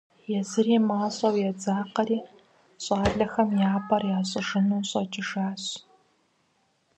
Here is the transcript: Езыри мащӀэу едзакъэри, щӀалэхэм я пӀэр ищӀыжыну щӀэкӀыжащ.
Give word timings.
Езыри 0.39 0.77
мащӀэу 0.87 1.35
едзакъэри, 1.49 2.17
щӀалэхэм 2.83 3.49
я 3.67 3.69
пӀэр 3.87 4.03
ищӀыжыну 4.11 4.85
щӀэкӀыжащ. 4.89 5.63